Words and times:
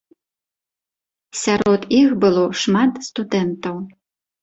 Сярод 1.43 1.81
іх 2.01 2.09
было 2.25 2.43
шмат 2.65 2.93
студэнтаў. 3.13 3.75